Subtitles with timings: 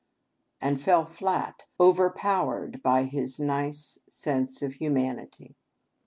[0.59, 5.55] and fell flat— overpowered by his nice sense of humanity.